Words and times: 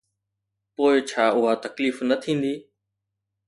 پوءِ 0.75 0.95
ڇا 1.09 1.25
اها 1.37 1.51
تڪليف 1.63 1.95
نه 2.09 2.15
ٿيندي؟ 2.23 2.55